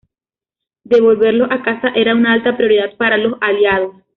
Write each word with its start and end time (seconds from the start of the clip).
Devolverlos 0.83 1.51
a 1.51 1.61
casa 1.61 1.89
era 1.93 2.15
una 2.15 2.33
alta 2.33 2.57
prioridad 2.57 2.95
para 2.97 3.19
los 3.19 3.37
Aliados. 3.39 3.97